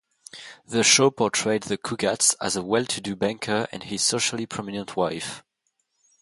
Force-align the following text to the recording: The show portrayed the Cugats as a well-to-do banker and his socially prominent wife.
The 0.65 0.81
show 0.81 1.11
portrayed 1.11 1.61
the 1.61 1.77
Cugats 1.77 2.33
as 2.41 2.55
a 2.55 2.63
well-to-do 2.63 3.15
banker 3.15 3.67
and 3.71 3.83
his 3.83 4.03
socially 4.03 4.47
prominent 4.47 4.95
wife. 4.97 5.43